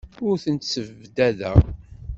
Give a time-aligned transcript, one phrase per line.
[0.27, 1.57] Ur tent-ssebdadeɣ.